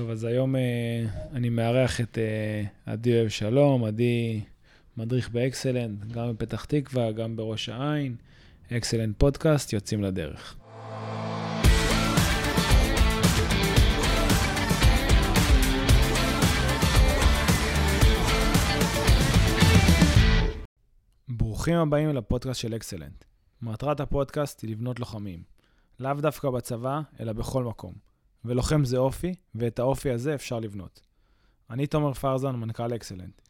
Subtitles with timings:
[0.00, 4.40] טוב, אז היום אה, אני מארח את אה, עדי אוהב שלום, עדי
[4.96, 8.16] מדריך באקסלנט, גם בפתח תקווה, גם בראש העין.
[8.72, 10.56] אקסלנט פודקאסט, יוצאים לדרך.
[21.28, 23.24] ברוכים הבאים לפודקאסט של אקסלנט.
[23.62, 25.42] מטרת הפודקאסט היא לבנות לוחמים.
[26.00, 28.09] לאו דווקא בצבא, אלא בכל מקום.
[28.44, 31.00] ולוחם זה אופי, ואת האופי הזה אפשר לבנות.
[31.70, 33.42] אני תומר פרזן, מנכ"ל אקסלנט.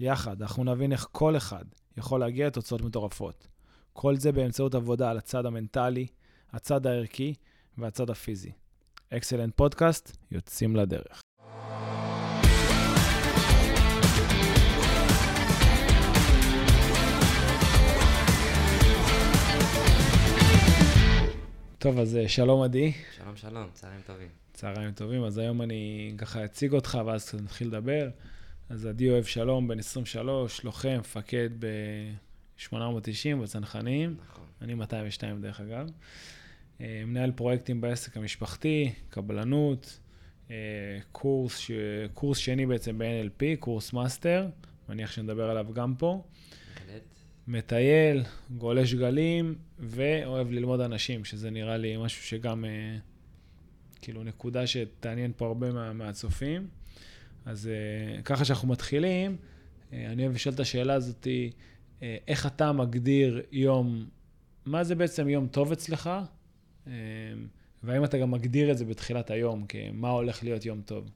[0.00, 1.64] יחד, אנחנו נבין איך כל אחד
[1.96, 3.48] יכול להגיע לתוצאות מטורפות.
[3.92, 6.06] כל זה באמצעות עבודה על הצד המנטלי,
[6.52, 7.34] הצד הערכי
[7.78, 8.52] והצד הפיזי.
[9.10, 11.20] אקסלנט פודקאסט, יוצאים לדרך.
[21.82, 22.92] טוב, אז אה, שלום עדי.
[23.16, 24.28] שלום, שלום, צהריים טובים.
[24.52, 28.10] צהריים טובים, אז היום אני ככה אציג אותך ואז קצת נתחיל לדבר.
[28.68, 34.16] אז עדי אוהב שלום, בן 23, לוחם, מפקד ב-890 בצנחנים.
[34.20, 34.44] נכון.
[34.62, 35.90] אני 202 דרך אגב.
[36.80, 39.98] אה, מנהל פרויקטים בעסק המשפחתי, קבלנות,
[40.50, 40.56] אה,
[41.12, 41.70] קורס, ש...
[42.14, 44.48] קורס שני בעצם ב-NLP, קורס מאסטר,
[44.88, 46.22] מניח שנדבר עליו גם פה.
[46.74, 47.11] בהחלט.
[47.46, 52.98] מטייל, גולש גלים, ואוהב ללמוד אנשים, שזה נראה לי משהו שגם, אה,
[54.02, 56.68] כאילו, נקודה שתעניין פה הרבה מה, מהצופים.
[57.44, 59.36] אז אה, ככה שאנחנו מתחילים,
[59.92, 61.26] אה, אני אוהב לשאול את השאלה הזאת,
[62.28, 64.08] איך אתה מגדיר יום,
[64.66, 66.10] מה זה בעצם יום טוב אצלך?
[67.82, 71.10] והאם אתה גם מגדיר את זה בתחילת היום, כמה הולך להיות יום טוב?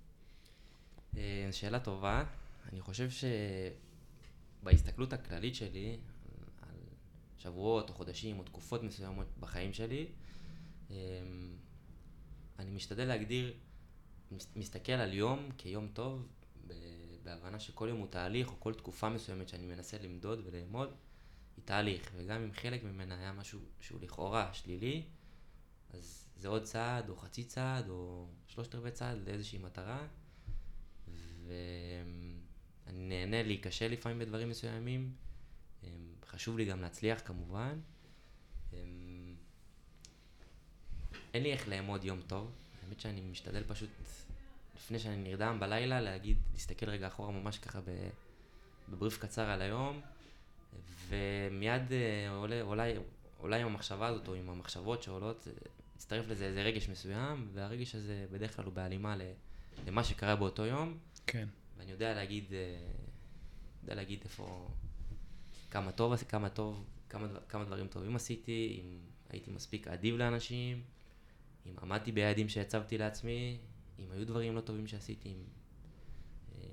[1.51, 2.25] שאלה טובה.
[2.73, 3.09] אני חושב
[4.63, 5.97] שבהסתכלות הכללית שלי,
[7.39, 10.07] שבועות או חודשים או תקופות מסוימות בחיים שלי,
[10.91, 10.97] אה,
[12.59, 13.55] אני משתדל להגדיר,
[14.33, 16.29] מס- מסתכל על יום כיום טוב,
[17.23, 20.95] בהבנה שכל יום הוא תהליך, או כל תקופה מסוימת שאני מנסה למדוד ולאמוד,
[21.57, 25.03] היא תהליך, וגם אם חלק ממנה היה משהו שהוא לכאורה שלילי,
[25.91, 30.07] אז זה עוד צעד, או חצי צעד, או שלושת רבעי צעד לאיזושהי מטרה.
[31.47, 35.13] ואני נהנה להיכשל לפעמים בדברים מסוימים.
[36.29, 37.79] חשוב לי גם להצליח כמובן.
[38.73, 38.77] אמ,
[41.35, 42.53] אין לי איך לאמוד יום טוב.
[42.87, 43.91] האמת שאני משתדל פשוט,
[44.77, 47.81] לפני שאני נרדם בלילה, להגיד, להסתכל רגע אחורה ממש ככה
[48.89, 50.01] בבריף קצר על היום,
[51.09, 52.95] ומיד אה, עולה, אולי,
[53.41, 55.53] אולי עם המחשבה הזאת, או עם המחשבות שעולות, אה,
[55.97, 59.17] מצטרף לזה איזה רגש מסוים, והרגש הזה בדרך כלל הוא בהלימה
[59.87, 61.49] למה שקרה באותו יום, כן.
[61.77, 62.59] ואני יודע להגיד, אה,
[63.83, 64.69] יודע להגיד איפה,
[65.71, 68.99] כמה טוב, כמה טוב, כמה, כמה דברים טובים עשיתי, אם
[69.31, 70.83] הייתי מספיק אדיב לאנשים,
[71.67, 73.59] אם עמדתי ביעדים שהצבתי לעצמי,
[73.99, 75.45] אם היו דברים לא טובים שעשיתי, אם...
[76.55, 76.67] אה,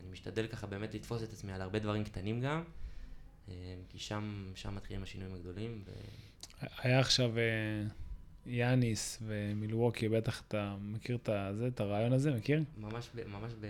[0.00, 2.64] אני משתדל ככה באמת לתפוס את עצמי על הרבה דברים קטנים גם,
[3.48, 3.54] אה,
[3.88, 5.92] כי שם, שם מתחילים השינויים הגדולים, ו...
[6.78, 7.86] היה עכשיו אה,
[8.46, 12.62] יאניס ומילווקי, בטח אתה מכיר את, הזה, את הרעיון הזה, מכיר?
[12.78, 13.28] ממש ב...
[13.28, 13.64] ממש ב...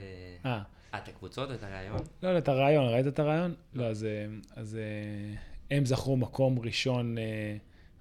[0.44, 0.62] אה,
[0.94, 1.98] אה, את הקבוצות או את הרעיון?
[2.22, 3.54] לא, לא, את הרעיון, ראית את הרעיון?
[3.74, 4.26] לא, אז, אה,
[4.56, 7.16] אז אה, הם זכו מקום ראשון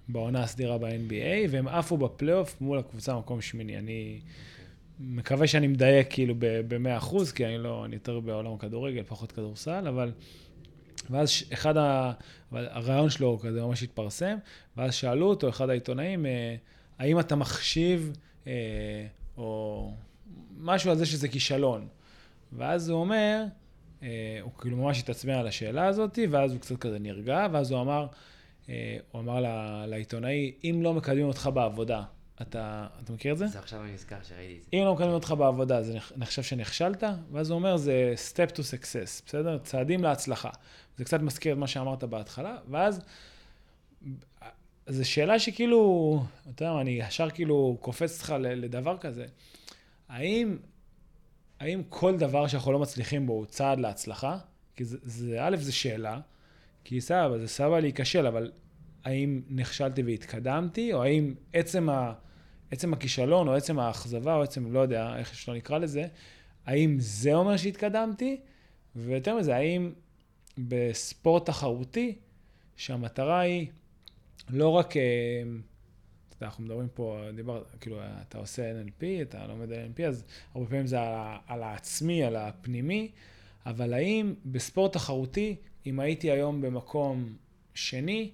[0.08, 3.78] בעונה הסדירה ב-NBA, והם עפו בפלייאוף מול הקבוצה במקום שמיני.
[3.78, 4.20] אני
[5.00, 10.12] מקווה שאני מדייק כאילו ב-100%, כי אני לא, אני יותר בעולם הכדורגל, פחות כדורסל, אבל...
[11.10, 12.12] ואז אחד ה...
[12.52, 14.36] הרעיון שלו כזה ממש התפרסם,
[14.76, 16.56] ואז שאלו אותו, אחד העיתונאים, אה,
[16.98, 18.12] האם אתה מחשיב,
[18.46, 18.52] אה,
[19.36, 19.92] או
[20.58, 21.88] משהו על זה שזה כישלון.
[22.52, 23.44] ואז הוא אומר,
[24.02, 27.80] אה, הוא כאילו ממש התעצבן על השאלה הזאת, ואז הוא קצת כזה נרגע, ואז הוא
[27.80, 28.06] אמר,
[29.12, 29.44] הוא אמר
[29.86, 32.02] לעיתונאי, אם לא מקדמים אותך בעבודה,
[32.42, 33.46] אתה, אתה מכיר את זה?
[33.46, 34.76] זה עכשיו אני נזכר שראיתי את זה.
[34.76, 37.02] אם לא מקדמים אותך בעבודה, זה נח- נחשב שנכשלת?
[37.32, 39.58] ואז הוא אומר, זה step to success, בסדר?
[39.58, 40.50] צעדים להצלחה.
[40.98, 43.00] זה קצת מזכיר את מה שאמרת בהתחלה, ואז
[44.86, 46.22] זו שאלה שכאילו,
[46.54, 49.26] אתה יודע מה, אני ישר כאילו קופץ אותך לדבר כזה.
[50.08, 50.56] האם,
[51.60, 54.38] האם כל דבר שאנחנו לא מצליחים בו הוא צעד להצלחה?
[54.76, 56.20] כי זה, זה א', זו שאלה,
[56.84, 58.52] כי סבבה, זה סבבה להיכשל, אבל
[59.04, 62.12] האם נכשלתי והתקדמתי, או האם עצם, ה,
[62.70, 66.06] עצם הכישלון, או עצם האכזבה, או עצם, לא יודע איך שלא נקרא לזה,
[66.66, 68.40] האם זה אומר שהתקדמתי?
[68.96, 69.92] ויותר מזה, האם
[70.58, 72.14] בספורט תחרותי,
[72.76, 73.66] שהמטרה היא
[74.50, 75.02] לא רק, אה,
[76.36, 80.24] אתה אנחנו מדברים פה, דיבר, כאילו, אתה עושה NLP, אתה לומד NLP, אז
[80.54, 83.10] הרבה פעמים זה על, על העצמי, על הפנימי,
[83.66, 85.56] אבל האם בספורט תחרותי,
[85.86, 87.36] אם הייתי היום במקום
[87.74, 88.30] שני,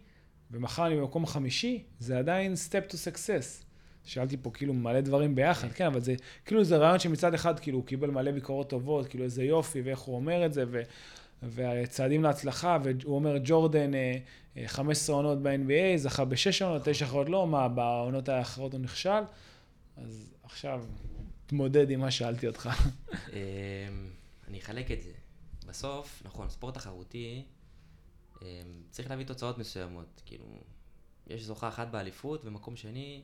[0.50, 3.65] ומחר אני במקום חמישי, זה עדיין step to success.
[4.06, 6.14] שאלתי פה כאילו מלא דברים ביחד, כן, אבל זה,
[6.44, 9.98] כאילו זה רעיון שמצד אחד, כאילו, הוא קיבל מלא ביקורות טובות, כאילו איזה יופי, ואיך
[9.98, 10.82] הוא אומר את זה, ו,
[11.42, 13.90] והצעדים להצלחה, והוא אומר, ג'ורדן,
[14.66, 19.22] 15 עונות ב-NBA, זכה בשש עונות, תשע אחרות לא, מה, בעונות האחרות הוא נכשל?
[19.96, 20.84] אז עכשיו,
[21.46, 22.70] תמודד עם מה שאלתי אותך.
[23.32, 24.10] אמ,
[24.48, 25.12] אני אחלק את זה.
[25.66, 27.42] בסוף, נכון, ספורט תחרותי,
[28.42, 28.46] אמ,
[28.90, 30.22] צריך להביא תוצאות מסוימות.
[30.26, 30.44] כאילו,
[31.26, 33.22] יש זוכה אחת באליפות, ומקום שני,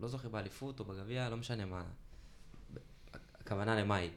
[0.00, 1.84] לא זוכה באליפות או בגביע, לא משנה מה.
[3.34, 4.10] הכוונה למה היא.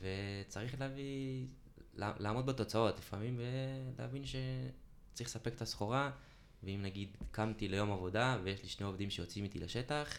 [0.00, 1.46] וצריך להביא,
[1.94, 3.40] לעמוד בתוצאות לפעמים,
[3.96, 6.10] ולהבין שצריך לספק את הסחורה,
[6.62, 10.18] ואם נגיד קמתי ליום עבודה, ויש לי שני עובדים שיוצאים איתי לשטח,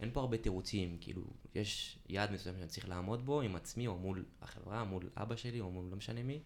[0.00, 1.22] אין פה הרבה תירוצים, כאילו,
[1.54, 5.60] יש יעד מסוים שאני צריך לעמוד בו עם עצמי, או מול החברה, מול אבא שלי,
[5.60, 6.40] או מול לא משנה מי,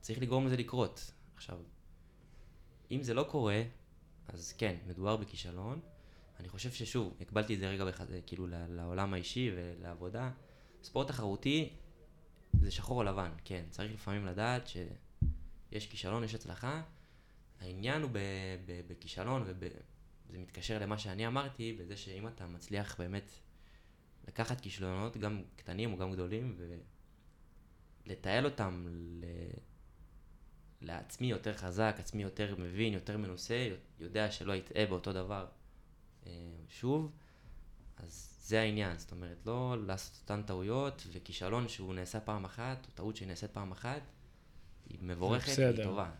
[0.00, 1.12] וצריך לגרום לזה לקרות.
[1.34, 1.58] עכשיו,
[2.90, 3.62] אם זה לא קורה,
[4.32, 5.80] אז כן, מדובר בכישלון.
[6.40, 8.06] אני חושב ששוב, הקבלתי את זה רגע בחד...
[8.26, 10.30] כאילו לעולם האישי ולעבודה.
[10.82, 11.72] ספורט תחרותי
[12.60, 13.64] זה שחור או לבן, כן.
[13.70, 16.82] צריך לפעמים לדעת שיש כישלון, יש הצלחה.
[17.60, 18.10] העניין הוא
[18.86, 23.30] בכישלון, וזה מתקשר למה שאני אמרתי, בזה שאם אתה מצליח באמת
[24.28, 26.56] לקחת כישלונות, גם קטנים או גם גדולים,
[28.06, 28.86] ולתעל אותם.
[30.80, 33.68] לעצמי יותר חזק, עצמי יותר מבין, יותר מנוסה,
[34.00, 35.46] יודע שלא יטעה באותו דבר
[36.26, 36.32] אה,
[36.68, 37.12] שוב,
[37.96, 42.90] אז זה העניין, זאת אומרת, לא לעשות אותן טעויות, וכישלון שהוא נעשה פעם אחת, או
[42.94, 44.02] טעות שנעשית פעם אחת,
[44.88, 46.10] היא מבורכת, היא טובה.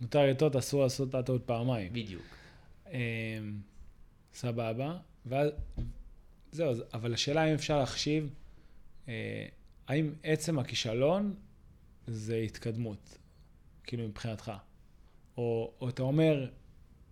[0.00, 1.92] מותר לטעות, אסור לעשות את הטעות פעמיים.
[1.92, 2.22] בדיוק.
[2.86, 3.60] אמ,
[4.34, 5.50] סבבה, ואז,
[6.52, 8.34] זהו, אבל השאלה אם אפשר להחשיב,
[9.08, 9.46] אה,
[9.88, 11.34] האם עצם הכישלון
[12.06, 13.18] זה התקדמות.
[13.86, 14.52] כאילו מבחינתך.
[15.36, 16.50] או, או אתה אומר,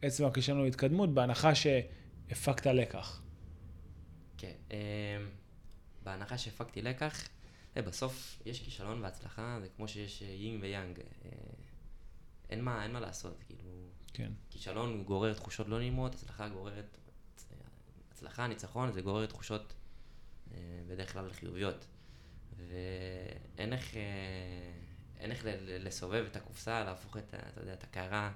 [0.03, 3.23] עצם הכישלון הוא התקדמות, בהנחה שהפקת לקח.
[4.39, 4.77] כן, אה,
[6.03, 7.29] בהנחה שהפקתי לקח,
[7.77, 10.99] אה, בסוף יש כישלון והצלחה, זה כמו שיש אה, יינג ויאנג.
[12.51, 13.71] אין מה, אין מה לעשות, כאילו...
[14.13, 14.33] כן.
[14.51, 16.99] כישלון גורר תחושות לא נעימות, הצלחה גוררת...
[18.13, 19.75] הצלחה, ניצחון, זה גורר תחושות
[20.89, 21.87] בדרך כלל חיוביות.
[22.57, 23.95] ואין איך...
[25.25, 28.33] אין איך לסובב את הקופסה, להפוך את, אתה יודע, את הקערה,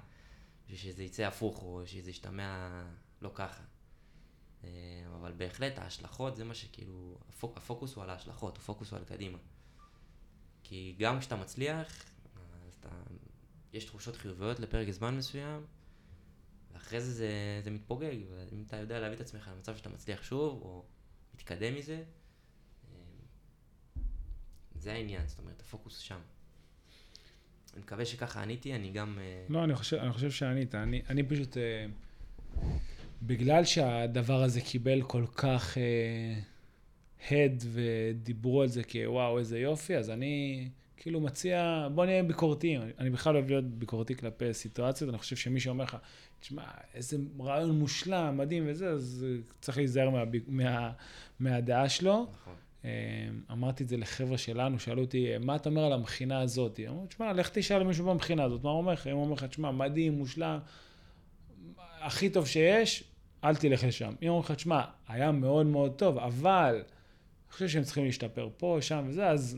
[0.73, 2.83] שזה יצא הפוך, או שזה ישתמע
[3.21, 3.63] לא ככה.
[4.63, 4.69] אה,
[5.15, 9.37] אבל בהחלט ההשלכות זה מה שכאילו, הפוק, הפוקוס הוא על ההשלכות, הפוקוס הוא על קדימה.
[10.63, 12.03] כי גם כשאתה מצליח,
[12.65, 12.89] אז אתה,
[13.73, 15.65] יש תחושות חיוביות לפרק זמן מסוים,
[16.73, 20.61] ואחרי זה, זה זה מתפוגג, ואם אתה יודע להביא את עצמך למצב שאתה מצליח שוב,
[20.61, 20.85] או
[21.33, 22.03] מתקדם מזה,
[22.83, 22.93] אה,
[24.75, 26.19] זה העניין, זאת אומרת, הפוקוס שם.
[27.73, 29.17] אני מקווה שככה עניתי, אני גם...
[29.21, 30.75] אה, לא, אני חושב, אני חושב שענית.
[30.75, 31.57] אני, אני פשוט...
[31.57, 31.85] אה,
[33.21, 35.77] בגלל שהדבר הזה קיבל כל כך
[37.31, 40.67] הד אה, ודיברו על זה כוואו, איזה יופי, אז אני
[40.97, 42.81] כאילו מציע, בוא נהיה ביקורתיים.
[42.99, 45.97] אני בכלל אוהב להיות ביקורתי כלפי סיטואציות, אני חושב שמי שאומר לך,
[46.39, 46.63] תשמע,
[46.93, 49.25] איזה רעיון מושלם, מדהים וזה, אז
[49.61, 50.91] צריך להיזהר מה, מה,
[51.39, 52.27] מהדעה שלו.
[52.31, 52.53] נכון.
[52.83, 52.89] אמ,
[53.51, 56.79] אמרתי את זה לחבר'ה שלנו, שאלו אותי, מה אתה אומר על המכינה הזאת?
[56.87, 59.07] אמרו, תשמע, לך תשאל מישהו במכינה הזאת, מה הוא אומר לך?
[59.07, 60.59] אם הוא אומר לך, תשמע, מדהים, מושלם,
[61.99, 63.03] הכי טוב שיש,
[63.43, 64.13] אל תלך לשם.
[64.21, 68.49] אם הוא אומר לך, תשמע, היה מאוד מאוד טוב, אבל אני חושב שהם צריכים להשתפר
[68.57, 69.57] פה, שם וזה, אז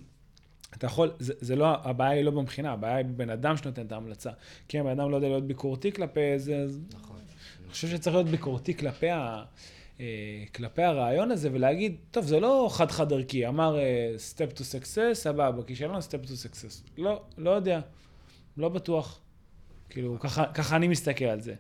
[0.74, 3.92] אתה יכול, זה, זה לא, הבעיה היא לא במכינה, הבעיה היא בבן אדם שנותן את
[3.92, 4.32] ההמלצה.
[4.68, 6.80] כי אם הבן אדם לא יודע להיות ביקורתי כלפי זה, אז...
[6.94, 7.18] נכון.
[7.64, 9.44] אני חושב שצריך להיות ביקורתי כלפי ה...
[10.02, 15.14] אה, כלפי הרעיון הזה ולהגיד, טוב, זה לא חד-חד ערכי, אמר uh, step to success,
[15.14, 16.92] סבבה, כישלון, step to success.
[16.98, 17.80] לא, לא יודע,
[18.58, 19.20] לא בטוח.
[19.90, 21.54] כאילו, ככה, ככה אני מסתכל על זה.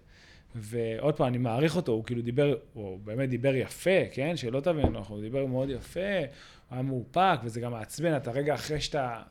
[0.55, 4.37] ועוד פעם, אני מעריך אותו, הוא כאילו דיבר, הוא באמת דיבר יפה, כן?
[4.37, 8.81] שלא תבין, הוא דיבר מאוד יפה, הוא היה מאופק, וזה גם מעצבן, אתה רגע אחרי
[8.81, 9.21] שאתה,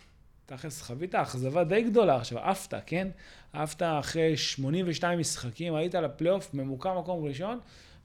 [0.46, 3.08] תכלס חווית אכזבה די גדולה עכשיו, עפת, כן?
[3.52, 7.58] עפת אחרי 82 משחקים, היית לפלייאוף, ממוקם מקום ראשון,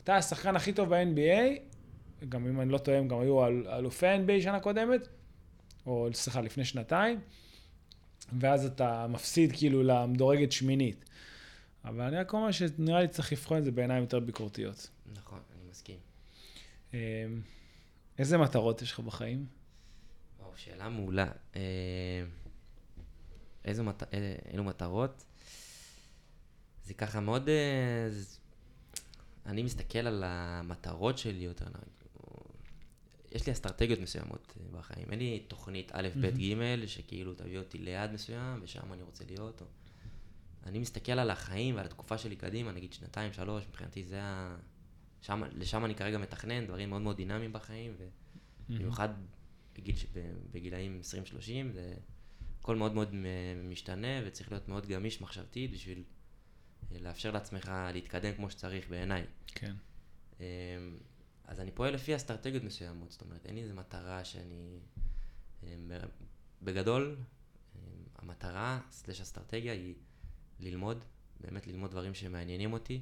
[0.05, 1.59] אתה השחקן הכי טוב ב-NBA,
[2.29, 5.07] גם אם אני לא טועה, הם גם היו אלופי ה-NBA שנה קודמת,
[5.85, 7.19] או סליחה, לפני שנתיים,
[8.39, 11.05] ואז אתה מפסיד כאילו למדורגת שמינית.
[11.85, 14.89] אבל אני רק אומר שנראה לי צריך לבחון את זה בעיניים יותר ביקורתיות.
[15.13, 15.97] נכון, אני מסכים.
[16.93, 16.99] אמ,
[18.19, 19.45] איזה מטרות יש לך בחיים?
[20.39, 21.27] וואו, שאלה מעולה.
[21.55, 21.61] אמ,
[23.65, 24.03] איזה מת...
[24.51, 25.25] אילו מטרות?
[26.83, 27.49] זה ככה מאוד...
[29.45, 31.65] אני מסתכל על המטרות שלי יותר.
[33.31, 35.11] יש לי אסטרטגיות מסוימות אה, בחיים.
[35.11, 39.61] אין לי תוכנית א', ב', ג', שכאילו תביא אותי ליעד מסוים, ושם אני רוצה להיות.
[39.61, 39.65] או...
[40.65, 44.57] אני מסתכל על החיים ועל התקופה שלי קדימה, נגיד שנתיים, שלוש, מבחינתי זה ה...
[45.21, 47.93] שם, לשם אני כרגע מתכנן, דברים מאוד מאוד דינמיים בחיים,
[48.69, 49.09] ובמיוחד
[49.75, 49.95] בגיל,
[50.51, 51.93] בגילאים 20-30, זה
[52.59, 53.15] הכל מאוד מאוד
[53.69, 56.03] משתנה, וצריך להיות מאוד גמיש מחשבתית בשביל
[56.91, 59.23] לאפשר לעצמך להתקדם כמו שצריך בעיניי.
[59.45, 59.75] כן.
[60.39, 60.45] אמ,
[61.45, 64.79] אז אני פועל לפי אסטרטגיות מסוימות, זאת אומרת, אין לי איזה מטרה שאני...
[65.63, 65.91] אמ,
[66.61, 67.17] בגדול,
[67.75, 67.79] אמ,
[68.15, 69.95] המטרה, סלש אסטרטגיה, היא
[70.59, 71.05] ללמוד,
[71.41, 73.01] באמת ללמוד דברים שמעניינים אותי,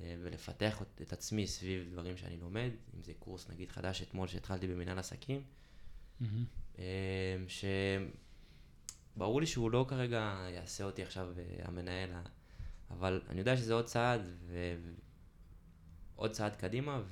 [0.00, 4.66] אה, ולפתח את עצמי סביב דברים שאני לומד, אם זה קורס נגיד חדש אתמול שהתחלתי
[4.66, 5.42] במנהל עסקים,
[6.22, 6.82] mm-hmm.
[9.16, 12.10] שברור לי שהוא לא כרגע יעשה אותי עכשיו אה, המנהל,
[12.92, 14.20] אבל אני יודע שזה עוד צעד,
[16.16, 17.02] ועוד צעד קדימה,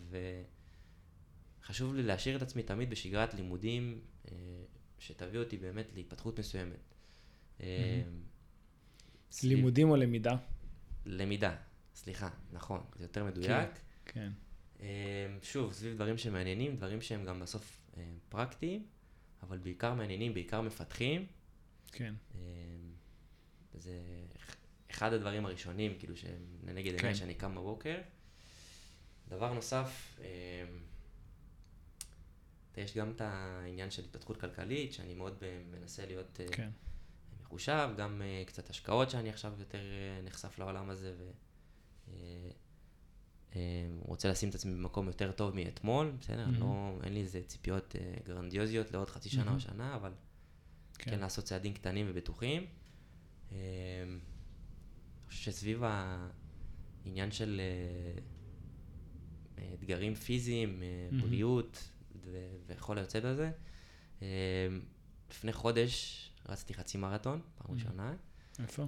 [1.63, 4.35] וחשוב לי להשאיר את עצמי תמיד בשגרת לימודים, אה,
[4.99, 6.95] שתביא אותי באמת להתפתחות מסוימת.
[7.59, 7.63] Mm-hmm.
[9.31, 9.53] סביב...
[9.53, 10.37] לימודים או למידה?
[11.07, 11.57] למידה,
[11.95, 13.71] סליחה, נכון, זה יותר מדויק.
[14.07, 14.33] כן.
[14.79, 14.89] כן.
[15.43, 18.87] שוב, סביב דברים שמעניינים, דברים שהם גם בסוף אה, פרקטיים,
[19.43, 21.27] אבל בעיקר מעניינים, בעיקר מפתחים.
[21.93, 22.15] כן.
[22.35, 22.41] אה,
[23.75, 24.01] זה
[25.01, 27.15] אחד הדברים הראשונים, כאילו, שהם לנגד עיניי כן.
[27.15, 27.97] שאני קם בבוקר.
[29.29, 30.19] דבר נוסף,
[32.77, 36.71] יש גם את העניין של התפתחות כלכלית, שאני מאוד מנסה להיות כן.
[37.43, 39.79] מחושב, גם uh, קצת השקעות שאני עכשיו יותר
[40.25, 41.15] נחשף לעולם הזה
[43.55, 46.47] ורוצה לשים את עצמי במקום יותר טוב מאתמול, בסדר?
[46.47, 46.61] Mm-hmm.
[46.61, 49.55] לא, אין לי איזה ציפיות גרנדיוזיות לעוד חצי שנה mm-hmm.
[49.55, 50.13] או שנה, אבל
[50.99, 51.11] כן.
[51.11, 52.67] כן לעשות צעדים קטנים ובטוחים.
[55.31, 55.83] Uh, חושב שסביב
[57.05, 57.61] העניין של
[59.57, 61.23] uh, אתגרים פיזיים, mm-hmm.
[61.23, 61.91] בריאות
[62.67, 63.51] וכל היוצא בזה,
[64.21, 64.23] uh,
[65.31, 67.75] לפני חודש רצתי חצי מרתון, פעם.
[67.75, 68.15] ראשונה.
[68.59, 68.87] איפה?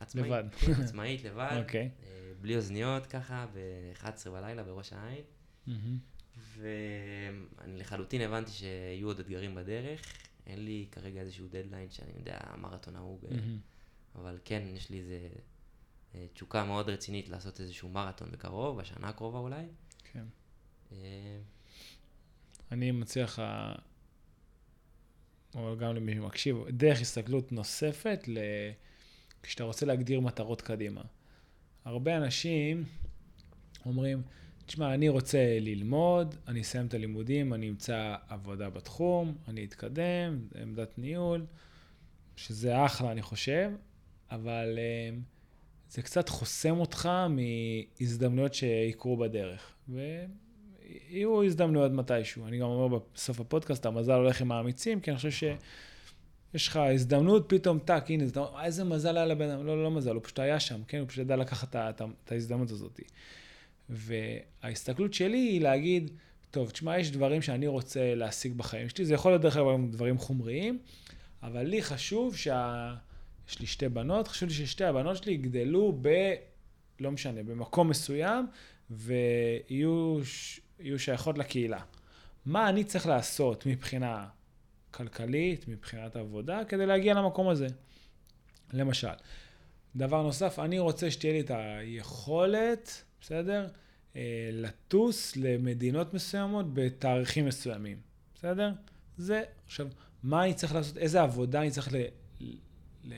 [0.00, 0.26] עצמאית.
[0.26, 0.44] לבד.
[0.60, 1.62] כן, עצמאית, לבד.
[1.62, 1.90] אוקיי.
[2.02, 5.24] אה, בלי אוזניות ככה, ב-11 בלילה בראש העין.
[6.56, 10.02] ואני לחלוטין הבנתי שיהיו עוד אתגרים בדרך.
[10.46, 13.20] אין לי כרגע איזשהו דדליין שאני יודע, המרתון ההוא,
[14.14, 15.28] אבל כן, יש לי איזה
[16.14, 19.64] אה, תשוקה מאוד רצינית לעשות איזשהו מרתון בקרוב, בשנה הקרובה אולי.
[20.12, 20.24] כן.
[20.92, 21.38] אה,
[22.72, 23.42] אני מציע לך
[25.54, 28.38] או גם למי שמקשיב, דרך הסתכלות נוספת ל...
[29.42, 31.02] כשאתה רוצה להגדיר מטרות קדימה.
[31.84, 32.84] הרבה אנשים
[33.86, 34.22] אומרים,
[34.66, 40.98] תשמע, אני רוצה ללמוד, אני אסיים את הלימודים, אני אמצא עבודה בתחום, אני אתקדם, עמדת
[40.98, 41.46] ניהול,
[42.36, 43.70] שזה אחלה, אני חושב,
[44.30, 45.16] אבל אה,
[45.90, 47.08] זה קצת חוסם אותך
[48.00, 49.74] מהזדמנויות שיקרו בדרך.
[49.88, 50.00] ו...
[51.10, 52.46] יהיו הזדמנויות מתישהו.
[52.46, 57.44] אני גם אומר בסוף הפודקאסט, המזל הולך עם האמיצים, כי אני חושב שיש לך הזדמנות,
[57.48, 59.66] פתאום טאק, הנה, אתה אומר, איזה מזל היה לבן אדם.
[59.66, 60.98] לא, לא מזל, הוא פשוט היה שם, כן?
[60.98, 63.00] הוא פשוט ידע לקחת את ההזדמנות הזאת.
[63.88, 66.10] וההסתכלות שלי היא להגיד,
[66.50, 70.18] טוב, תשמע, יש דברים שאני רוצה להשיג בחיים שלי, זה יכול להיות דרך אגב דברים
[70.18, 70.78] חומריים,
[71.42, 72.94] אבל לי חשוב שה...
[73.48, 76.34] יש לי שתי בנות, חשוב לי ששתי הבנות שלי יגדלו ב...
[77.00, 78.46] לא משנה, במקום מסוים,
[78.90, 80.18] ויהיו
[80.80, 81.80] יהיו שייכות לקהילה.
[82.46, 84.28] מה אני צריך לעשות מבחינה
[84.90, 87.66] כלכלית, מבחינת עבודה, כדי להגיע למקום הזה?
[88.72, 89.08] למשל,
[89.96, 93.66] דבר נוסף, אני רוצה שתהיה לי את היכולת, בסדר?
[94.16, 98.00] אה, לטוס למדינות מסוימות בתאריכים מסוימים,
[98.34, 98.70] בסדר?
[99.16, 99.88] זה, עכשיו,
[100.22, 101.96] מה אני צריך לעשות, איזה עבודה אני צריך ל...
[103.04, 103.12] ל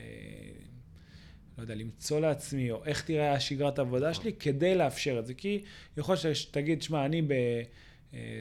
[1.57, 5.33] לא יודע, למצוא לעצמי, או איך תראה השגרת העבודה שלי, כדי לאפשר את זה.
[5.33, 5.63] כי
[5.97, 7.21] יכול להיות שתגיד, שמע, אני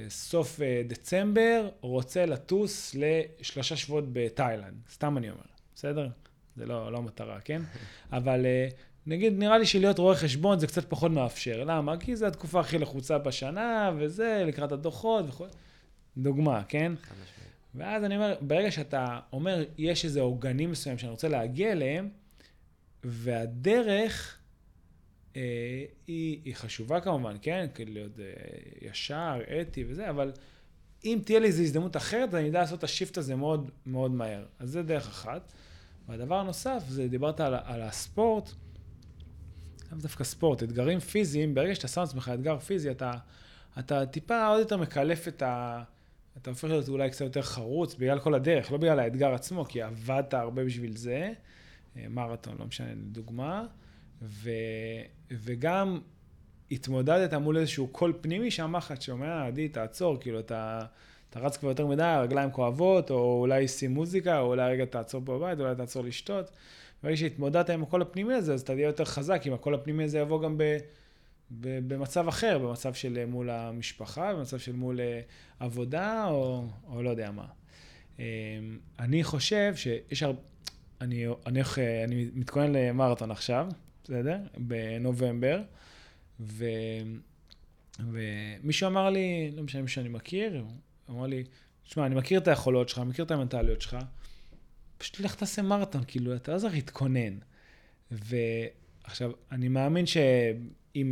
[0.06, 4.74] בסוף אה, דצמבר רוצה לטוס לשלושה שבועות בתאילנד.
[4.92, 5.42] סתם אני אומר,
[5.74, 6.08] בסדר?
[6.56, 7.62] זה לא, לא המטרה, כן?
[8.12, 8.68] אבל אה,
[9.06, 11.64] נגיד, נראה לי שלהיות רואה חשבון זה קצת פחות מאפשר.
[11.64, 11.96] למה?
[11.96, 15.46] כי זו התקופה הכי לחוצה בשנה, וזה, לקראת הדוחות וכו'.
[16.16, 16.92] דוגמה, כן?
[17.74, 22.08] ואז אני אומר, ברגע שאתה אומר, יש איזה עוגנים מסוים שאני רוצה להגיע אליהם,
[23.04, 24.38] והדרך
[25.36, 27.66] אה, היא, היא חשובה כמובן, כן?
[27.74, 28.24] כדי להיות אה,
[28.82, 30.32] ישר, אתי וזה, אבל
[31.04, 34.44] אם תהיה לי איזו הזדמנות אחרת, אני אדע לעשות את השיפט הזה מאוד מאוד מהר.
[34.58, 35.52] אז זה דרך אחת.
[36.08, 38.50] והדבר הנוסף, זה דיברת על, על הספורט,
[39.92, 43.12] לאו דווקא ספורט, אתגרים פיזיים, ברגע שאתה שם לעצמך אתגר פיזי, אתה,
[43.78, 45.82] אתה טיפה עוד יותר מקלף את ה...
[46.42, 49.82] אתה הופך להיות אולי קצת יותר חרוץ בגלל כל הדרך, לא בגלל האתגר עצמו, כי
[49.82, 51.32] עבדת הרבה בשביל זה.
[51.96, 53.66] אה, מרתון, לא משנה, לדוגמה,
[54.22, 54.50] ו,
[55.30, 56.00] וגם
[56.70, 60.80] התמודדת מול איזשהו קול פנימי שאמר לך, שומע, עדי, תעצור, כאילו, אתה,
[61.30, 65.22] אתה רץ כבר יותר מדי, הרגליים כואבות, או אולי שים מוזיקה, או אולי רגע תעצור
[65.24, 66.50] פה בבית, אולי תעצור לשתות.
[67.02, 70.18] ברגע שהתמודדת עם הקול הפנימי הזה, אז אתה תהיה יותר חזק, אם הקול הפנימי הזה
[70.18, 70.78] יבוא גם ב,
[71.50, 75.20] במצב אחר, במצב של אה, מול המשפחה, במצב של מול אה,
[75.58, 77.46] עבודה, או, או לא יודע מה.
[78.20, 78.24] אה,
[78.98, 80.40] אני חושב שיש הרבה...
[81.00, 81.62] אני, אני,
[82.04, 83.68] אני מתכונן למרתון עכשיו,
[84.04, 84.38] בסדר?
[84.56, 85.62] בנובמבר,
[86.40, 86.64] ו,
[88.12, 90.64] ומישהו אמר לי, לא משנה מי שאני מכיר,
[91.06, 91.44] הוא אמר לי,
[91.84, 93.96] תשמע, אני מכיר את היכולות שלך, מכיר את המנטליות שלך,
[94.98, 97.38] פשוט לך תעשה מרתון, כאילו, אתה לא צריך להתכונן.
[98.10, 100.22] ועכשיו, אני מאמין שאם,
[100.96, 101.02] אה,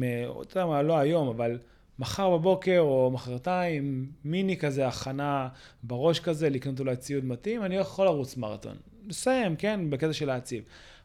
[0.43, 1.59] אתה יודע מה, לא היום, אבל
[1.99, 5.49] מחר בבוקר או מחרתיים, מיני כזה, הכנה
[5.83, 8.77] בראש כזה, לקנות אולי ציוד מתאים, אני יכול לרוץ מרתון.
[9.07, 10.65] לסיים, כן, בקטע של להציב.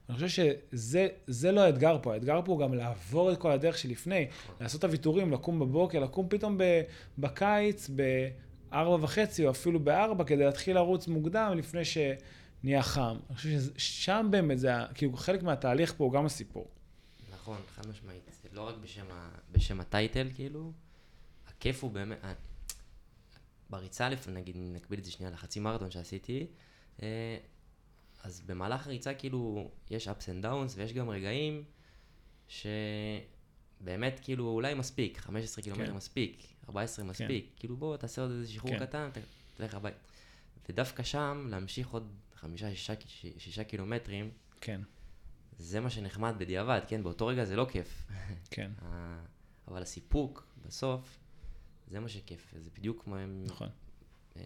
[0.10, 4.28] אני חושב שזה לא האתגר פה, האתגר פה הוא גם לעבור את כל הדרך שלפני,
[4.62, 6.58] לעשות את הוויתורים, לקום בבוקר, לקום פתאום
[7.18, 11.98] בקיץ, בארבע וחצי או אפילו בארבע, כדי להתחיל לרוץ מוקדם לפני ש...
[12.64, 13.18] נהיה חם.
[13.30, 16.68] אני חושב ששם באמת זה, כאילו חלק מהתהליך פה הוא גם הסיפור.
[17.44, 18.24] נכון, חד משמעית.
[18.44, 20.72] זה לא רק בשם, ה, בשם הטייטל, כאילו,
[21.48, 22.18] הכיף הוא באמת,
[23.70, 26.48] בריצה, נגיד, נקביל את זה שנייה לחצי מרתון שעשיתי,
[27.02, 27.38] אה,
[28.24, 31.64] אז במהלך הריצה, כאילו, יש ups and downs, ויש גם רגעים
[32.48, 35.94] שבאמת, כאילו, אולי מספיק, 15 קילומטר כן.
[35.94, 37.60] מספיק, 14 מספיק, כן.
[37.60, 38.86] כאילו, בוא, תעשה עוד איזה שחרור כן.
[38.86, 39.10] קטן,
[39.56, 39.98] תלך הביתה.
[40.70, 42.94] ודווקא שם, להמשיך עוד חמישה, שישה,
[43.38, 44.32] שישה קילומטרים,
[44.62, 44.82] כן.
[45.64, 47.04] זה מה שנחמד בדיעבד, כן?
[47.04, 48.08] באותו רגע זה לא כיף.
[48.50, 48.72] כן.
[49.68, 51.20] אבל הסיפוק, בסוף,
[51.88, 52.54] זה מה שכיף.
[52.58, 53.16] זה בדיוק כמו...
[53.46, 53.70] נכון.
[54.36, 54.42] אה,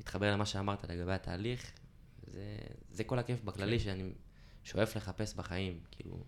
[0.00, 1.72] מתחבר למה שאמרת לגבי התהליך,
[2.26, 2.58] זה,
[2.90, 3.84] זה כל הכיף בכללי כן.
[3.84, 4.12] שאני
[4.64, 5.80] שואף לחפש בחיים.
[5.90, 6.24] כאילו,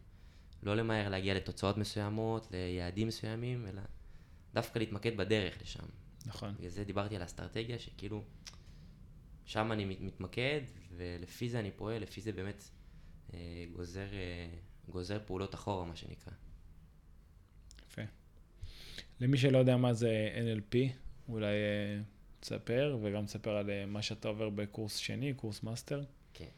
[0.63, 3.83] לא למהר להגיע לתוצאות מסוימות, ליעדים מסוימים, אלא
[4.55, 5.85] דווקא להתמקד בדרך לשם.
[6.27, 6.55] נכון.
[6.55, 8.25] בגלל זה דיברתי על אסטרטגיה, שכאילו,
[9.45, 10.61] שם אני מתמקד,
[10.97, 12.82] ולפי זה אני פועל, לפי זה באמת אה,
[13.73, 14.49] גוזר, אה,
[14.89, 16.33] גוזר פעולות אחורה, מה שנקרא.
[17.87, 18.03] יפה.
[19.21, 20.77] למי שלא יודע מה זה NLP,
[21.29, 22.03] אולי אה,
[22.41, 26.05] תספר, וגם תספר על אה, מה שאתה עובר בקורס שני, קורס מאסטר.
[26.35, 26.49] כן.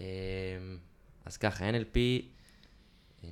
[0.00, 0.06] אה,
[1.24, 1.96] אז ככה, NLP
[3.24, 3.30] אה,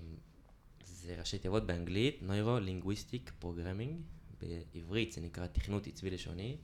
[0.85, 3.92] זה ראשי תיבות באנגלית, Neuro-Linguistic Programming,
[4.40, 6.57] בעברית זה נקרא תכנות עצבי לשוני.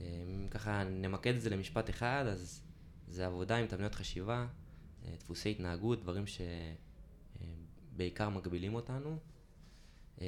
[0.00, 2.62] אם ככה נמקד את זה למשפט אחד, אז
[3.08, 4.46] זה עבודה עם תבניות חשיבה, אה,
[5.18, 6.24] דפוסי התנהגות, דברים
[7.92, 9.18] שבעיקר מגבילים אותנו.
[10.20, 10.26] אה,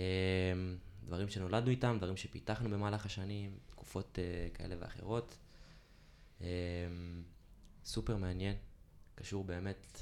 [1.05, 5.39] דברים שנולדנו איתם, דברים שפיתחנו במהלך השנים, תקופות אה, כאלה ואחרות.
[7.85, 8.55] סופר מעניין,
[9.15, 10.01] קשור באמת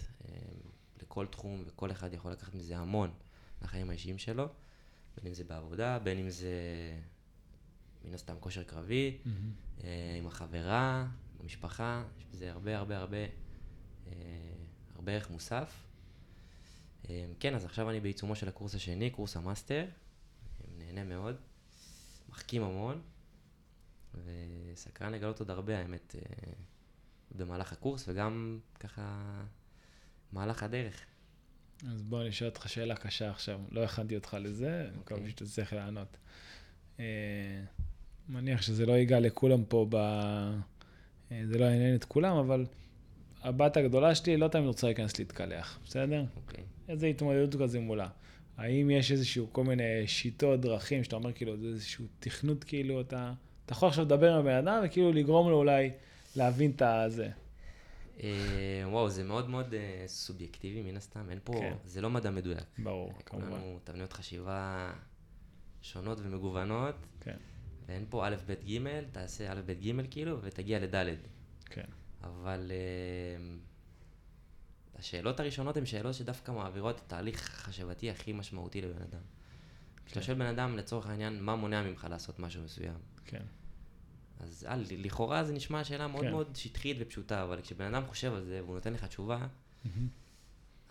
[1.03, 3.11] לכל תחום, וכל אחד יכול לקחת מזה המון
[3.63, 4.49] לחיים האישיים שלו,
[5.17, 6.53] בין אם זה בעבודה, בין אם זה
[8.05, 9.85] מן הסתם כושר קרבי, mm-hmm.
[10.19, 11.07] עם החברה,
[11.41, 13.19] במשפחה, יש בזה הרבה הרבה הרבה,
[15.09, 15.87] אה, הרבה ערך מוסף.
[17.11, 19.85] אה, כן, אז עכשיו אני בעיצומו של הקורס השני, קורס המאסטר,
[20.79, 21.37] נהנה מאוד,
[22.29, 23.03] מחכים המון,
[24.25, 26.17] וסקרן לגלות עוד הרבה, האמת,
[27.37, 29.43] במהלך הקורס, וגם ככה,
[30.33, 31.05] מהלך הדרך.
[31.93, 35.31] אז בוא אני אשאל אותך שאלה קשה עכשיו, לא הכנתי אותך לזה, אני מקווה אוקיי.
[35.31, 36.17] שתצליח לענות.
[38.29, 39.95] מניח שזה לא ייגע לכולם פה ב...
[41.33, 42.67] אה, זה לא יעניין את כולם, אבל
[43.45, 46.25] הבת הגדולה שלי לא תמיד רוצה להיכנס להתקלח, בסדר?
[46.37, 46.61] אוקיי.
[46.61, 46.91] Okay.
[46.91, 48.09] איזה התמודדות כזה מולה.
[48.57, 53.33] האם יש איזשהו כל מיני שיטות, דרכים, שאתה אומר כאילו, זה איזשהו תכנות, כאילו, אתה,
[53.67, 55.91] אתה יכול עכשיו לדבר עם הבן אדם וכאילו לגרום לו אולי
[56.37, 57.31] להבין את הזה.
[58.23, 61.75] אה, וואו, זה מאוד מאוד אה, סובייקטיבי, מן הסתם, אין פה, כן.
[61.85, 62.65] זה לא מדע מדויק.
[62.79, 63.49] ברור, כמובן.
[63.49, 64.93] כולנו תבניות חשיבה
[65.83, 66.95] שונות ומגוונות.
[67.21, 67.37] כן.
[67.89, 71.17] ואין פה א', ב', ג', תעשה א', ב', ג', כאילו, ותגיע לד'.
[71.65, 71.85] כן.
[72.25, 79.21] אבל uh, השאלות הראשונות הן שאלות שדווקא מעבירות את התהליך החשבתי הכי משמעותי לבן אדם.
[80.07, 80.27] כשאתה כן.
[80.27, 82.99] שואל בן אדם, לצורך העניין, מה מונע ממך לעשות משהו מסוים?
[83.25, 83.43] כן.
[84.41, 86.31] אז אל, לכאורה זה נשמע שאלה מאוד כן.
[86.31, 89.89] מאוד שטחית ופשוטה, אבל כשבן אדם חושב על זה והוא נותן לך תשובה, mm-hmm.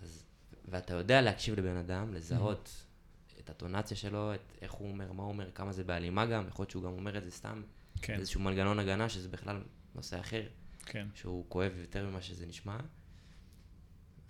[0.02, 0.26] אז,
[0.68, 3.40] ואתה יודע להקשיב לבן אדם, לזהות mm-hmm.
[3.40, 6.64] את הטונציה שלו, את איך הוא אומר, מה הוא אומר, כמה זה בהלימה גם, יכול
[6.64, 7.62] להיות שהוא גם אומר את זה סתם,
[8.02, 8.14] כן.
[8.14, 9.64] איזשהו מנגנון הגנה, שזה בכלל
[9.96, 10.44] נושא אחר,
[10.86, 11.08] כן.
[11.16, 12.78] שהוא כואב יותר ממה שזה נשמע.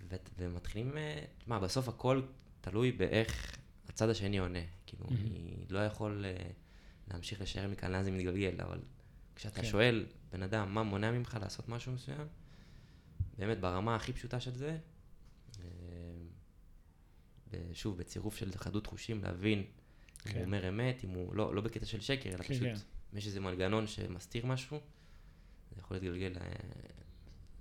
[0.09, 2.21] ו- ומתחילים, אה, מה, בסוף הכל
[2.61, 3.57] תלוי באיך
[3.89, 4.59] הצד השני עונה.
[4.85, 5.11] כאילו, mm-hmm.
[5.11, 6.53] אני לא יכול uh,
[7.13, 8.79] להמשיך לשער מכאן לאן זה מתגלגל, אבל
[9.35, 9.67] כשאתה כן.
[9.67, 12.27] שואל בן אדם מה מונע ממך לעשות משהו מסוים,
[13.37, 14.77] באמת ברמה הכי פשוטה של זה,
[17.73, 19.63] שוב, בצירוף של חדות חושים, להבין
[20.19, 20.29] כן.
[20.29, 23.17] אם הוא אומר אמת, אם הוא, לא, לא בקטע של שקר, אלא כן, פשוט, כן.
[23.17, 24.79] יש איזה מנגנון שמסתיר משהו,
[25.75, 26.33] זה יכול להתגלגל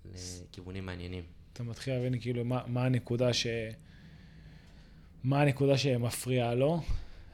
[0.05, 1.25] לכיוונים מעניינים.
[1.53, 3.47] אתה מתחיל להבין כאילו מה, מה הנקודה ש...
[5.25, 6.81] מה הנקודה שמפריעה לו,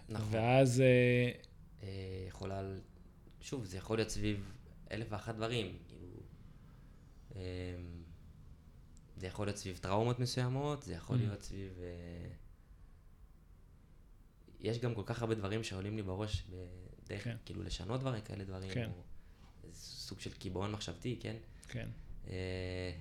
[0.09, 0.27] נכון.
[0.31, 0.81] ואז...
[0.81, 1.31] אה,
[1.83, 1.89] אה,
[2.29, 2.81] יכולה, ל-
[3.41, 4.53] שוב, זה יכול להיות סביב
[4.91, 6.07] אלף ואחת דברים, כאילו,
[7.37, 7.41] אה,
[9.17, 11.21] זה יכול להיות סביב טראומות מסוימות, זה יכול Mm.
[11.21, 11.73] להיות סביב...
[11.81, 12.29] אה,
[14.61, 16.45] יש גם כל כך הרבה דברים שעולים לי בראש
[17.05, 17.37] בדרך, כן.
[17.45, 18.91] כאילו לשנות דברים, כאלה דברים, כן.
[18.97, 19.03] או
[19.79, 21.37] סוג של קיבעון מחשבתי, כן?
[21.69, 21.89] כן,
[22.31, 22.93] אה,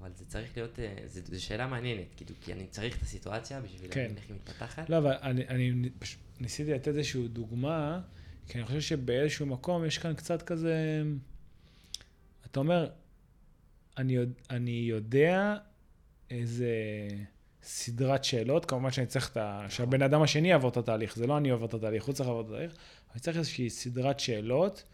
[0.00, 3.90] אבל זה צריך להיות, אה, זו שאלה מעניינת, כאילו, כי אני צריך את הסיטואציה בשביל
[3.90, 4.00] כן.
[4.00, 4.90] להבין איך היא מתפתחת.
[4.90, 5.90] לא, אבל אני, אני
[6.40, 8.00] ניסיתי לתת איזושהי דוגמה,
[8.48, 11.02] כי אני חושב שבאיזשהו מקום יש כאן קצת כזה...
[12.46, 12.90] אתה אומר,
[13.98, 14.16] אני,
[14.50, 15.56] אני יודע
[16.30, 16.72] איזה
[17.62, 19.66] סדרת שאלות, כמובן שאני צריך את ה...
[19.68, 22.42] שהבן אדם השני יעבור את התהליך, זה לא אני עובר את התהליך, הוא צריך לעבור
[22.42, 22.72] את התהליך,
[23.12, 24.84] אני צריך איזושהי סדרת שאלות,